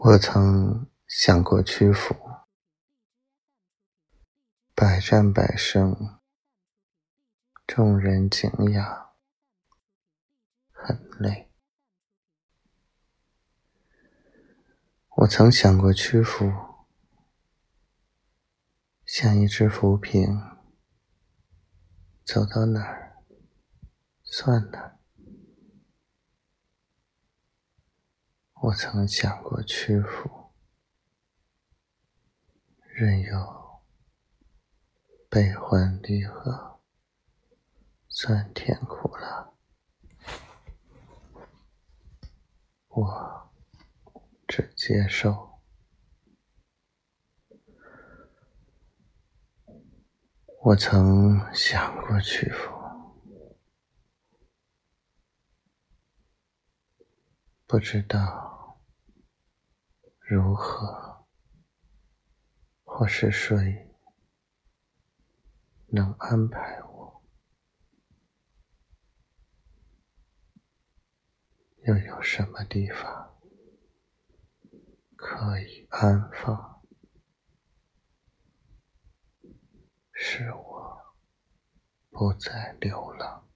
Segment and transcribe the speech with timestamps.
[0.00, 2.14] 我曾想过屈服，
[4.72, 6.20] 百战百胜，
[7.66, 9.10] 众人敬仰，
[10.70, 11.50] 很累。
[15.16, 16.48] 我曾想过屈服，
[19.04, 20.40] 像一只浮萍，
[22.24, 23.16] 走到哪儿
[24.22, 24.97] 算哪儿。
[28.60, 30.52] 我曾想过屈服，
[32.88, 33.80] 任由
[35.30, 36.80] 悲欢离合，
[38.08, 39.52] 酸甜苦辣，
[42.88, 43.50] 我
[44.48, 45.60] 只接受。
[50.62, 52.76] 我曾想过屈服。
[57.68, 58.47] 不知道
[60.30, 61.26] 如何
[62.84, 63.96] 或是谁
[65.86, 67.22] 能安排我，
[71.86, 73.40] 又有什么地方
[75.16, 76.82] 可以安放，
[80.12, 81.16] 使我
[82.10, 83.47] 不再流浪？